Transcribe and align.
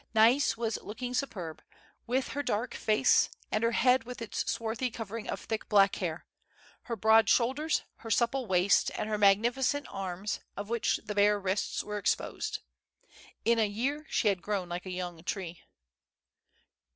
Nais 0.15 0.55
Avas 0.55 0.81
looking 0.81 1.13
superb, 1.13 1.61
Avith 2.09 2.29
her 2.29 2.41
dark 2.41 2.73
face 2.73 3.29
and 3.51 3.63
her 3.63 3.73
head 3.73 4.03
with 4.03 4.19
its 4.19 4.49
swarthy 4.51 4.89
covering 4.89 5.29
of 5.29 5.41
thick 5.41 5.69
black 5.69 5.97
hair; 5.97 6.25
her 6.85 6.95
broad 6.95 7.29
shoulders, 7.29 7.83
her 7.97 8.09
supple 8.09 8.47
Avaist, 8.47 8.89
and 8.97 9.07
her 9.07 9.19
magnificent 9.19 9.85
arms, 9.91 10.39
of 10.57 10.69
Avhich 10.69 11.05
the 11.05 11.13
bare 11.13 11.39
Avrists 11.39 11.83
Avere 11.83 11.99
exposed. 11.99 12.61
In 13.45 13.59
a 13.59 13.67
year 13.67 14.07
she 14.09 14.27
had 14.29 14.41
grown 14.41 14.67
like 14.69 14.87
a 14.87 14.89
young 14.89 15.23
tree. 15.23 15.61